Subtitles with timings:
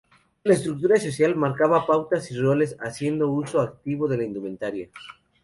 [0.45, 4.89] La estructura social marcaba pautas y roles haciendo uso activo de la indumentaria.